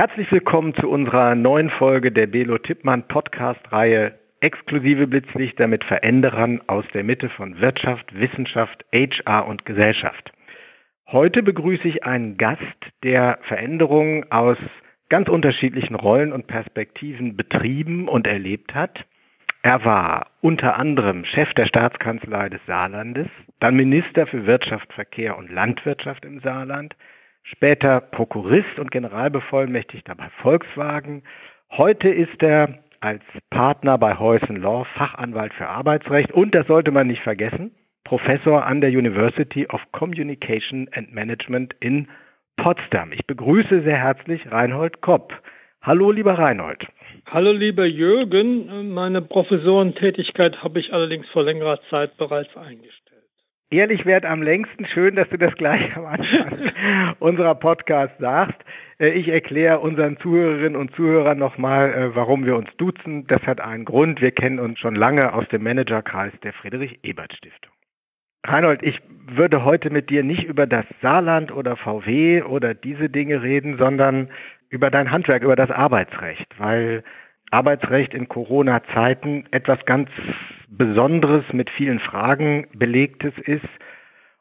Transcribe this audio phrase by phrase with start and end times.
[0.00, 6.86] Herzlich willkommen zu unserer neuen Folge der Belo Tippmann Podcast-Reihe Exklusive Blitzlichter mit Veränderern aus
[6.94, 10.32] der Mitte von Wirtschaft, Wissenschaft, HR und Gesellschaft.
[11.06, 12.62] Heute begrüße ich einen Gast,
[13.02, 14.56] der Veränderungen aus
[15.10, 19.04] ganz unterschiedlichen Rollen und Perspektiven betrieben und erlebt hat.
[19.60, 23.28] Er war unter anderem Chef der Staatskanzlei des Saarlandes,
[23.58, 26.96] dann Minister für Wirtschaft, Verkehr und Landwirtschaft im Saarland,
[27.42, 31.22] später Prokurist und Generalbevollmächtigter bei Volkswagen.
[31.70, 37.06] Heute ist er als Partner bei Heusen Law Fachanwalt für Arbeitsrecht und, das sollte man
[37.06, 37.72] nicht vergessen,
[38.04, 42.08] Professor an der University of Communication and Management in
[42.56, 43.12] Potsdam.
[43.12, 45.32] Ich begrüße sehr herzlich Reinhold Kopp.
[45.82, 46.86] Hallo, lieber Reinhold.
[47.26, 48.92] Hallo, lieber Jürgen.
[48.92, 53.19] Meine Professorentätigkeit habe ich allerdings vor längerer Zeit bereits eingestellt.
[53.72, 54.84] Ehrlich wert am längsten.
[54.84, 56.72] Schön, dass du das gleich am Anfang
[57.20, 58.58] unserer Podcast sagst.
[58.98, 63.28] Äh, ich erkläre unseren Zuhörerinnen und Zuhörern nochmal, äh, warum wir uns duzen.
[63.28, 64.20] Das hat einen Grund.
[64.20, 67.72] Wir kennen uns schon lange aus dem Managerkreis der Friedrich-Ebert-Stiftung.
[68.44, 73.40] Reinhold, ich würde heute mit dir nicht über das Saarland oder VW oder diese Dinge
[73.40, 74.30] reden, sondern
[74.68, 77.04] über dein Handwerk, über das Arbeitsrecht, weil
[77.50, 80.08] Arbeitsrecht in Corona-Zeiten etwas ganz
[80.68, 83.68] Besonderes mit vielen Fragen belegtes ist.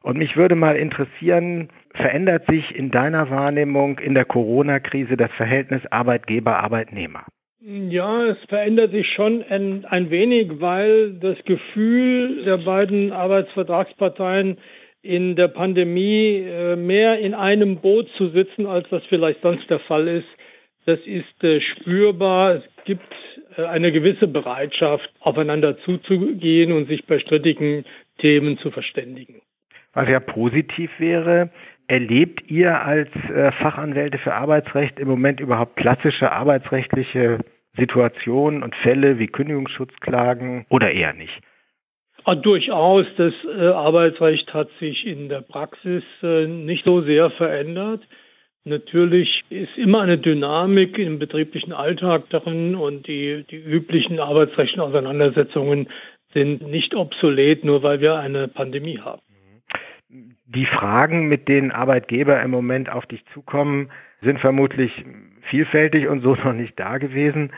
[0.02, 5.86] Und mich würde mal interessieren, verändert sich in deiner Wahrnehmung in der Corona-Krise das Verhältnis
[5.88, 7.26] Arbeitgeber-Arbeitnehmer?
[7.62, 14.58] Ja, es verändert sich schon ein, ein, wenig, weil das Gefühl der beiden Arbeitsvertragsparteien
[15.02, 19.80] in der Pandemie äh, mehr in einem Boot zu sitzen, als das vielleicht sonst der
[19.80, 20.28] Fall ist,
[20.86, 22.56] das ist äh, spürbar.
[22.56, 23.14] Es gibt
[23.56, 27.86] äh, eine gewisse Bereitschaft, aufeinander zuzugehen und sich bei strittigen
[28.18, 29.44] Themen zu verständigen.
[29.94, 31.52] Was ja positiv wäre,
[31.88, 37.38] erlebt ihr als äh, Fachanwälte für Arbeitsrecht im Moment überhaupt klassische arbeitsrechtliche
[37.74, 41.42] Situationen und Fälle wie Kündigungsschutzklagen oder eher nicht?
[42.24, 43.06] Ah, durchaus.
[43.18, 48.02] Das äh, Arbeitsrecht hat sich in der Praxis nicht so sehr verändert.
[48.66, 55.88] Natürlich ist immer eine Dynamik im betrieblichen Alltag darin und die, die üblichen arbeitsrechtlichen Auseinandersetzungen
[56.34, 59.22] sind nicht obsolet, nur weil wir eine Pandemie haben.
[60.46, 65.06] Die Fragen, mit denen Arbeitgeber im Moment auf dich zukommen, sind vermutlich
[65.44, 67.52] vielfältig und so noch nicht da gewesen.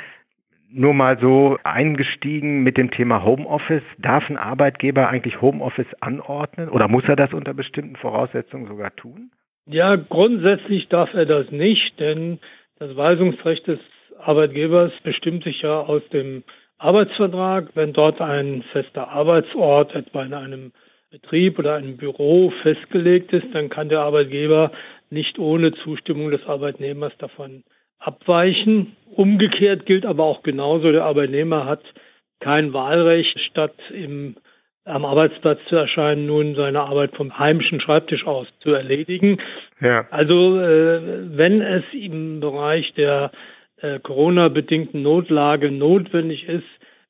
[0.74, 3.84] Nur mal so eingestiegen mit dem Thema Homeoffice.
[3.98, 9.32] Darf ein Arbeitgeber eigentlich Homeoffice anordnen oder muss er das unter bestimmten Voraussetzungen sogar tun?
[9.72, 12.40] Ja, grundsätzlich darf er das nicht, denn
[12.78, 13.80] das Weisungsrecht des
[14.20, 16.44] Arbeitgebers bestimmt sich ja aus dem
[16.78, 17.70] Arbeitsvertrag.
[17.74, 20.72] Wenn dort ein fester Arbeitsort, etwa in einem
[21.10, 24.72] Betrieb oder einem Büro festgelegt ist, dann kann der Arbeitgeber
[25.10, 27.64] nicht ohne Zustimmung des Arbeitnehmers davon
[28.00, 28.98] abweichen.
[29.16, 31.84] Umgekehrt gilt aber auch genauso, der Arbeitnehmer hat
[32.42, 34.36] kein Wahlrecht, statt im
[34.86, 39.40] am Arbeitsplatz zu erscheinen, nun seine Arbeit vom heimischen Schreibtisch aus zu erledigen.
[39.80, 40.08] Ja.
[40.10, 43.32] Also äh, wenn es im Bereich der
[43.78, 46.68] äh, Corona-bedingten Notlage notwendig ist,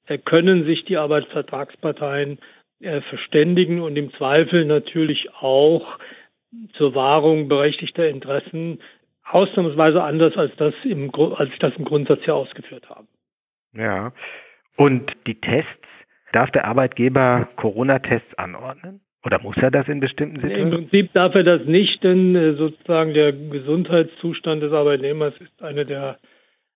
[0.07, 2.39] äh, können sich die Arbeitsvertragsparteien
[2.81, 5.97] äh, verständigen und im Zweifel natürlich auch
[6.73, 8.79] zur Wahrung berechtigter Interessen
[9.23, 13.07] ausnahmsweise anders als das im als ich das im Grundsatz ja ausgeführt habe.
[13.73, 14.11] Ja.
[14.75, 15.80] Und die Tests
[16.31, 19.01] Darf der Arbeitgeber Corona-Tests anordnen?
[19.23, 20.73] Oder muss er das in bestimmten Situationen?
[20.73, 25.85] Im Prinzip darf er das nicht, denn äh, sozusagen der Gesundheitszustand des Arbeitnehmers ist eine
[25.85, 26.17] der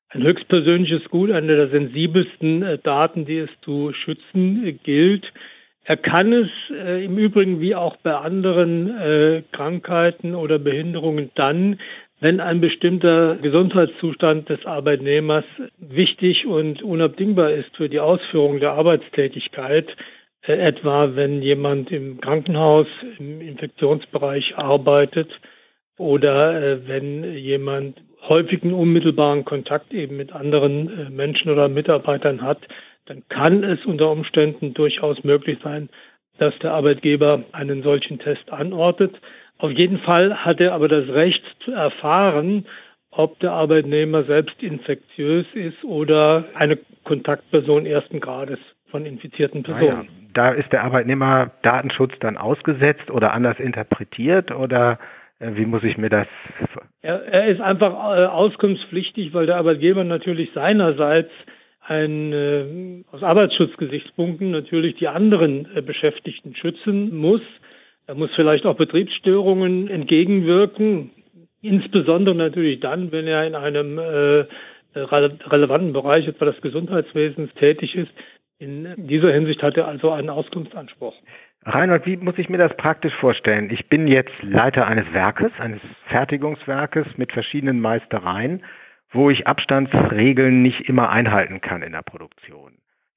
[0.09, 5.25] ein höchstpersönliches Gut, eine der sensibelsten äh, Daten, die es zu schützen äh, gilt.
[5.83, 11.79] Er kann es äh, im Übrigen wie auch bei anderen äh, Krankheiten oder Behinderungen dann,
[12.19, 15.45] wenn ein bestimmter Gesundheitszustand des Arbeitnehmers
[15.77, 19.87] wichtig und unabdingbar ist für die Ausführung der Arbeitstätigkeit,
[20.47, 22.87] äh, etwa wenn jemand im Krankenhaus
[23.19, 25.29] im Infektionsbereich arbeitet
[25.97, 32.59] oder äh, wenn jemand häufigen unmittelbaren Kontakt eben mit anderen äh, Menschen oder Mitarbeitern hat,
[33.05, 35.89] dann kann es unter Umständen durchaus möglich sein,
[36.37, 39.15] dass der Arbeitgeber einen solchen Test anordnet.
[39.57, 42.65] Auf jeden Fall hat er aber das Recht zu erfahren,
[43.11, 48.59] ob der Arbeitnehmer selbst infektiös ist oder eine Kontaktperson ersten Grades
[48.89, 49.91] von infizierten Personen.
[49.91, 50.07] Ah ja.
[50.33, 54.99] Da ist der Arbeitnehmer Datenschutz dann ausgesetzt oder anders interpretiert oder
[55.39, 56.27] äh, wie muss ich mir das?
[57.01, 61.31] Er, er ist einfach äh, auskunftspflichtig, weil der Arbeitgeber natürlich seinerseits
[61.87, 67.41] ein, äh, aus Arbeitsschutzgesichtspunkten natürlich die anderen äh, Beschäftigten schützen muss.
[68.07, 71.11] Er muss vielleicht auch Betriebsstörungen entgegenwirken.
[71.61, 74.45] Insbesondere natürlich dann, wenn er in einem äh,
[74.95, 78.11] relevanten Bereich, etwa des Gesundheitswesens, tätig ist.
[78.59, 81.15] In dieser Hinsicht hat er also einen Auskunftsanspruch.
[81.63, 83.69] Reinhold, wie muss ich mir das praktisch vorstellen?
[83.71, 88.63] Ich bin jetzt Leiter eines Werkes, eines Fertigungswerkes mit verschiedenen Meistereien,
[89.09, 92.73] wo ich Abstandsregeln nicht immer einhalten kann in der Produktion.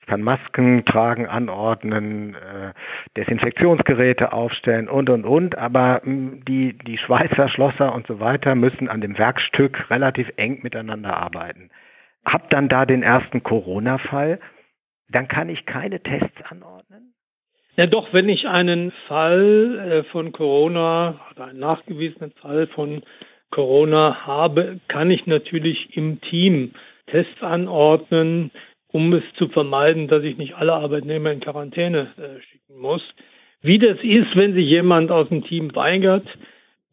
[0.09, 2.73] Kann Masken tragen, anordnen, äh,
[3.17, 8.89] Desinfektionsgeräte aufstellen und, und, und, aber mh, die, die Schweißer, Schlosser und so weiter müssen
[8.89, 11.71] an dem Werkstück relativ eng miteinander arbeiten.
[12.25, 14.41] Hab dann da den ersten Corona-Fall,
[15.11, 17.15] dann kann ich keine Tests anordnen?
[17.77, 23.03] Ja, doch, wenn ich einen Fall äh, von Corona oder einen nachgewiesenen Fall von
[23.51, 26.73] Corona habe, kann ich natürlich im Team
[27.07, 28.51] Tests anordnen,
[28.91, 33.03] um es zu vermeiden, dass ich nicht alle Arbeitnehmer in Quarantäne äh, schicken muss.
[33.61, 36.27] Wie das ist, wenn sich jemand aus dem Team weigert,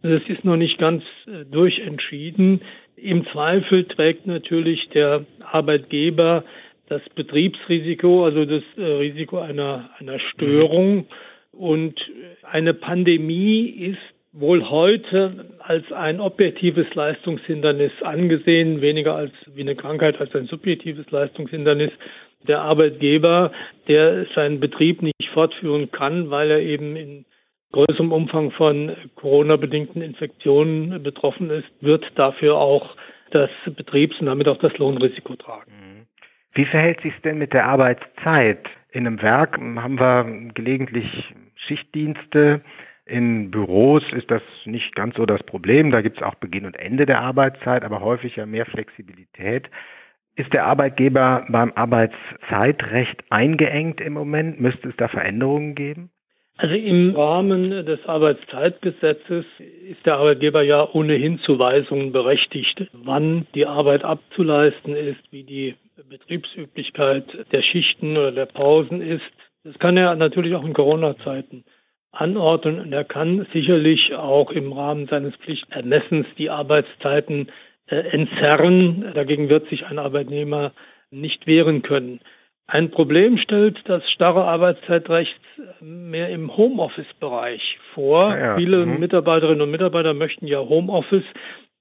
[0.02, 2.62] das ist noch nicht ganz äh, durchentschieden.
[2.96, 6.44] Im Zweifel trägt natürlich der Arbeitgeber
[6.88, 11.08] das Betriebsrisiko, also das äh, Risiko einer, einer Störung.
[11.52, 12.00] Und
[12.44, 20.20] eine Pandemie ist wohl heute als ein objektives Leistungshindernis angesehen, weniger als wie eine Krankheit,
[20.20, 21.92] als ein subjektives Leistungshindernis.
[22.48, 23.52] Der Arbeitgeber,
[23.88, 27.26] der seinen Betrieb nicht fortführen kann, weil er eben in
[27.72, 32.96] größerem Umfang von Corona-bedingten Infektionen betroffen ist, wird dafür auch
[33.32, 36.08] das Betriebs- und damit auch das Lohnrisiko tragen.
[36.54, 38.60] Wie verhält sich es denn mit der Arbeitszeit?
[38.92, 42.62] In einem Werk haben wir gelegentlich Schichtdienste.
[43.08, 45.92] In Büros ist das nicht ganz so das Problem.
[45.92, 49.70] Da gibt es auch Beginn und Ende der Arbeitszeit, aber häufig ja mehr Flexibilität.
[50.36, 54.60] Ist der Arbeitgeber beim Arbeitszeitrecht eingeengt im Moment?
[54.60, 56.10] Müsste es da Veränderungen geben?
[56.58, 63.66] Also im Rahmen des Arbeitszeitgesetzes ist der Arbeitgeber ja ohnehin zu Weisungen berechtigt, wann die
[63.66, 65.76] Arbeit abzuleisten ist, wie die
[66.10, 69.22] Betriebsüblichkeit der Schichten oder der Pausen ist.
[69.64, 71.66] Das kann er natürlich auch in Corona-Zeiten
[72.16, 77.50] anordnen und er kann sicherlich auch im Rahmen seines Pflichtermessens die Arbeitszeiten
[77.88, 79.12] äh, entzerren.
[79.14, 80.72] Dagegen wird sich ein Arbeitnehmer
[81.12, 82.20] nicht wehren können.
[82.68, 85.40] Ein Problem stellt das starre Arbeitszeitrecht
[85.82, 88.36] mehr im Homeoffice-Bereich vor.
[88.36, 89.00] Ja, Viele mhm.
[89.00, 91.26] Mitarbeiterinnen und Mitarbeiter möchten ja Homeoffice,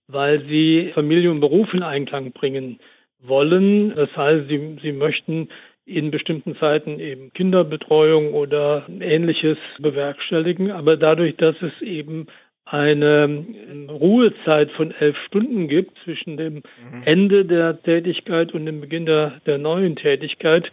[0.08, 2.80] weil sie Familie und Beruf in Einklang bringen
[3.22, 3.94] wollen.
[3.94, 5.48] Das heißt, sie, sie möchten
[5.86, 10.70] in bestimmten Zeiten eben Kinderbetreuung oder ähnliches bewerkstelligen.
[10.70, 12.26] Aber dadurch, dass es eben
[12.64, 13.44] eine
[13.90, 17.02] Ruhezeit von elf Stunden gibt zwischen dem mhm.
[17.04, 20.70] Ende der Tätigkeit und dem Beginn der, der neuen Tätigkeit,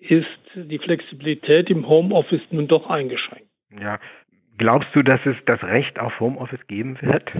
[0.00, 3.50] ist die Flexibilität im Homeoffice nun doch eingeschränkt.
[3.80, 3.98] Ja.
[4.56, 7.30] Glaubst du, dass es das Recht auf Homeoffice geben wird?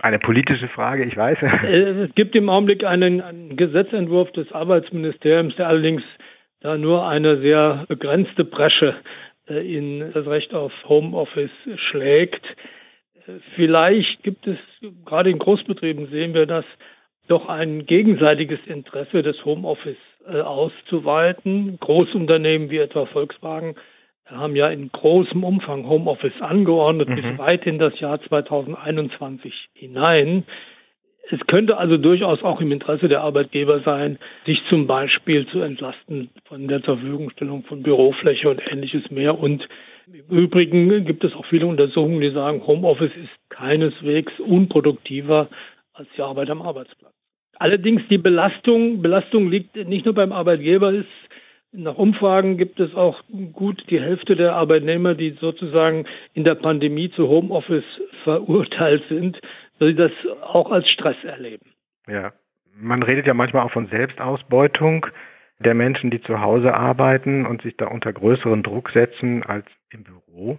[0.00, 1.38] Eine politische Frage, ich weiß.
[1.42, 6.02] Äh, es gibt im Augenblick einen, einen Gesetzentwurf des Arbeitsministeriums, der allerdings
[6.60, 8.94] da nur eine sehr begrenzte Bresche
[9.48, 11.50] äh, in das Recht auf Homeoffice
[11.90, 12.44] schlägt.
[13.54, 14.58] Vielleicht gibt es,
[15.04, 16.64] gerade in Großbetrieben sehen wir das,
[17.28, 19.96] doch ein gegenseitiges Interesse des Homeoffice
[20.26, 21.78] äh, auszuweiten.
[21.78, 23.76] Großunternehmen wie etwa Volkswagen
[24.26, 27.14] haben ja in großem Umfang Homeoffice angeordnet mhm.
[27.16, 30.44] bis weit in das Jahr 2021 hinein.
[31.30, 36.30] Es könnte also durchaus auch im Interesse der Arbeitgeber sein, sich zum Beispiel zu entlasten
[36.44, 39.66] von der Zurverfügungstellung von Bürofläche und ähnliches mehr und
[40.12, 45.48] im Übrigen gibt es auch viele Untersuchungen, die sagen, Homeoffice ist keineswegs unproduktiver
[45.92, 47.12] als die Arbeit am Arbeitsplatz.
[47.60, 51.06] Allerdings die Belastung, Belastung liegt nicht nur beim Arbeitgeber, ist
[51.72, 53.20] nach Umfragen gibt es auch
[53.52, 57.84] gut die Hälfte der Arbeitnehmer, die sozusagen in der Pandemie zu Homeoffice
[58.24, 59.38] verurteilt sind,
[59.80, 61.72] dass sie das auch als Stress erleben.
[62.06, 62.32] Ja,
[62.74, 65.06] man redet ja manchmal auch von Selbstausbeutung
[65.58, 70.04] der Menschen, die zu Hause arbeiten und sich da unter größeren Druck setzen als im
[70.04, 70.58] Büro.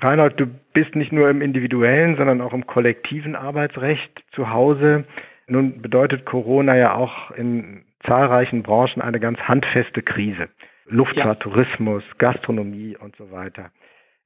[0.00, 5.04] Reinhold, du bist nicht nur im individuellen, sondern auch im kollektiven Arbeitsrecht zu Hause.
[5.46, 10.48] Nun bedeutet Corona ja auch in zahlreichen Branchen eine ganz handfeste Krise.
[10.86, 11.50] Luftfahrt, ja.
[11.50, 13.70] Tourismus, Gastronomie und so weiter.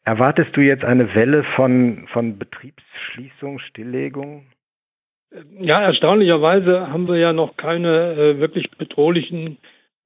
[0.04, 4.46] Erwartest du jetzt eine Welle von, von Betriebsschließung, Stilllegung?
[5.60, 9.58] Ja, erstaunlicherweise haben wir ja noch keine äh, wirklich bedrohlichen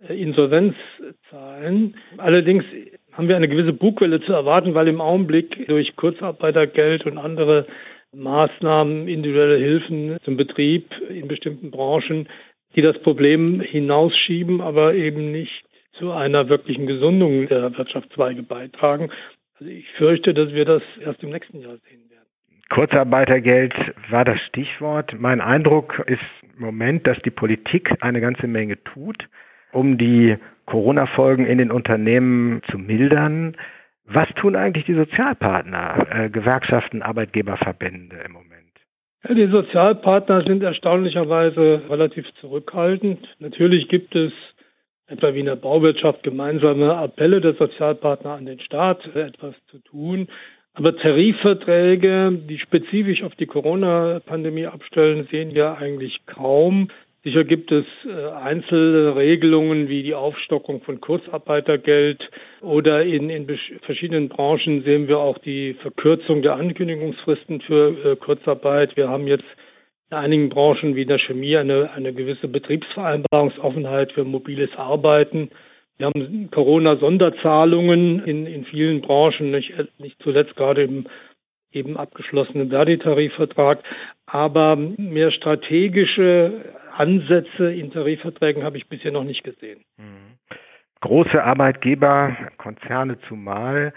[0.06, 1.94] äh, Insolvenzzahlen.
[2.18, 2.64] Allerdings
[3.12, 7.66] haben wir eine gewisse Bugwelle zu erwarten, weil im Augenblick durch Kurzarbeitergeld und andere
[8.12, 12.28] Maßnahmen, individuelle Hilfen zum Betrieb in bestimmten Branchen,
[12.76, 15.64] die das Problem hinausschieben, aber eben nicht
[15.98, 19.10] zu einer wirklichen Gesundung der Wirtschaftszweige beitragen.
[19.60, 22.24] Also ich fürchte, dass wir das erst im nächsten Jahr sehen werden.
[22.70, 23.74] Kurzarbeitergeld
[24.10, 25.14] war das Stichwort.
[25.18, 26.22] Mein Eindruck ist
[26.56, 29.28] im Moment, dass die Politik eine ganze Menge tut,
[29.72, 33.56] um die Corona-Folgen in den Unternehmen zu mildern.
[34.06, 38.54] Was tun eigentlich die Sozialpartner, äh, Gewerkschaften, Arbeitgeberverbände im Moment?
[39.26, 43.20] Ja, die Sozialpartner sind erstaunlicherweise relativ zurückhaltend.
[43.38, 44.32] Natürlich gibt es
[45.06, 50.28] etwa wie in der Bauwirtschaft gemeinsame Appelle der Sozialpartner an den Staat, etwas zu tun.
[50.74, 56.88] Aber Tarifverträge, die spezifisch auf die Corona-Pandemie abstellen, sehen wir eigentlich kaum.
[57.22, 62.28] Sicher gibt es äh, Einzelregelungen wie die Aufstockung von Kurzarbeitergeld
[62.60, 63.46] oder in, in
[63.82, 68.96] verschiedenen Branchen sehen wir auch die Verkürzung der Ankündigungsfristen für äh, Kurzarbeit.
[68.96, 69.46] Wir haben jetzt
[70.14, 75.50] in einigen Branchen wie der Chemie eine, eine gewisse Betriebsvereinbarungsoffenheit für mobiles Arbeiten.
[75.98, 81.06] Wir haben Corona-Sonderzahlungen in, in vielen Branchen, nicht, nicht zuletzt gerade im
[81.72, 83.82] eben abgeschlossenen Verdi-Tarifvertrag.
[84.26, 86.64] Aber mehr strategische
[86.96, 89.84] Ansätze in Tarifverträgen habe ich bisher noch nicht gesehen.
[89.96, 90.38] Mhm.
[91.00, 93.92] Große Arbeitgeber, Konzerne zumal,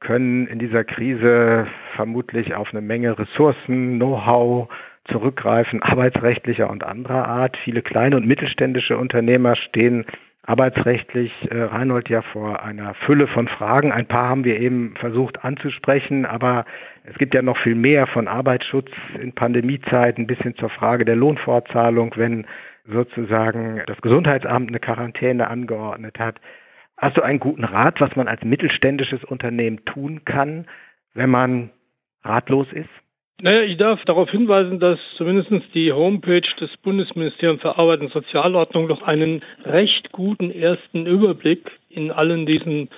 [0.00, 4.68] können in dieser Krise vermutlich auf eine Menge Ressourcen, Know-how
[5.06, 7.56] zurückgreifen, arbeitsrechtlicher und anderer Art.
[7.56, 10.04] Viele kleine und mittelständische Unternehmer stehen
[10.42, 13.92] arbeitsrechtlich, äh, Reinhold, ja vor einer Fülle von Fragen.
[13.92, 16.64] Ein paar haben wir eben versucht anzusprechen, aber
[17.04, 18.90] es gibt ja noch viel mehr von Arbeitsschutz
[19.20, 22.46] in Pandemiezeiten bis hin zur Frage der Lohnfortzahlung, wenn
[22.86, 26.40] sozusagen das Gesundheitsamt eine Quarantäne angeordnet hat.
[26.96, 30.66] Hast du einen guten Rat, was man als mittelständisches Unternehmen tun kann,
[31.14, 31.70] wenn man
[32.24, 32.90] ratlos ist?
[33.42, 38.86] Naja, ich darf darauf hinweisen, dass zumindest die Homepage des Bundesministeriums für Arbeit und Sozialordnung
[38.86, 42.90] noch einen recht guten ersten Überblick in allen diesen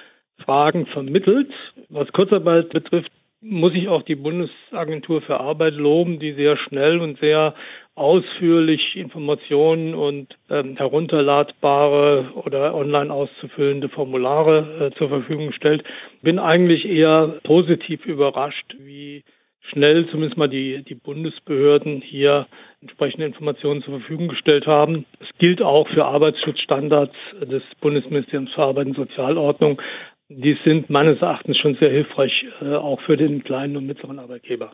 [0.45, 1.53] Fragen vermittelt.
[1.91, 7.21] Was Kurzarbeit betrifft, muss ich auch die Bundesagentur für Arbeit loben, die sehr schnell und
[7.21, 7.55] sehr
[7.95, 15.85] ausführlich Informationen und ähm, herunterladbare oder online auszufüllende Formulare äh, zur Verfügung stellt.
[16.21, 19.23] Bin eigentlich eher positiv überrascht, wie
[19.63, 22.47] schnell zumindest mal die, die Bundesbehörden hier
[22.81, 25.07] entsprechende Informationen zur Verfügung gestellt haben.
[25.21, 29.81] Es gilt auch für Arbeitsschutzstandards des Bundesministeriums für Arbeit und Sozialordnung.
[30.29, 34.73] Die sind meines Erachtens schon sehr hilfreich, äh, auch für den kleinen und mittleren Arbeitgeber.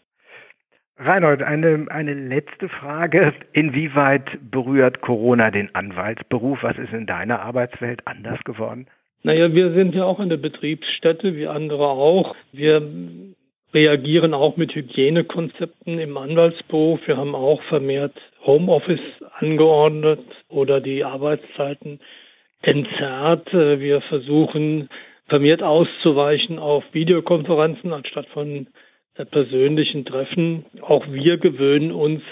[1.00, 3.32] Reinhold, eine, eine letzte Frage.
[3.52, 6.62] Inwieweit berührt Corona den Anwaltsberuf?
[6.62, 8.88] Was ist in deiner Arbeitswelt anders geworden?
[9.22, 12.34] Naja, wir sind ja auch eine Betriebsstätte, wie andere auch.
[12.52, 12.80] Wir
[13.74, 17.00] reagieren auch mit Hygienekonzepten im Anwaltsberuf.
[17.06, 19.00] Wir haben auch vermehrt Homeoffice
[19.38, 22.00] angeordnet oder die Arbeitszeiten
[22.62, 23.52] entzerrt.
[23.52, 24.88] Wir versuchen
[25.28, 28.68] vermehrt auszuweichen auf Videokonferenzen anstatt von
[29.30, 30.64] persönlichen Treffen.
[30.80, 32.22] Auch wir gewöhnen uns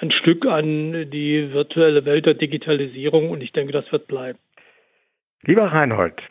[0.00, 4.38] ein Stück an die virtuelle Welt der Digitalisierung und ich denke, das wird bleiben.
[5.44, 6.22] Lieber Reinhold,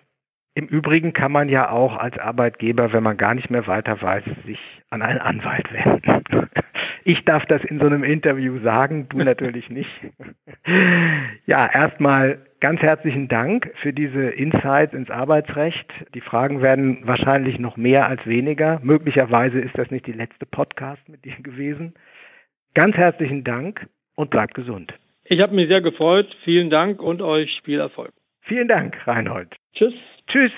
[0.54, 4.24] im Übrigen kann man ja auch als Arbeitgeber, wenn man gar nicht mehr weiter weiß,
[4.46, 6.50] sich an einen Anwalt wenden.
[7.04, 9.90] Ich darf das in so einem Interview sagen, du natürlich nicht.
[11.48, 15.92] Ja, erstmal ganz herzlichen Dank für diese Insights ins Arbeitsrecht.
[16.14, 18.80] Die Fragen werden wahrscheinlich noch mehr als weniger.
[18.84, 21.96] Möglicherweise ist das nicht die letzte Podcast mit dir gewesen.
[22.76, 24.94] Ganz herzlichen Dank und bleibt gesund.
[25.26, 26.36] Ich habe mich sehr gefreut.
[26.44, 28.14] Vielen Dank und euch viel Erfolg.
[28.42, 29.56] Vielen Dank, Reinhold.
[29.74, 29.94] Tschüss.
[30.32, 30.54] Tschüss.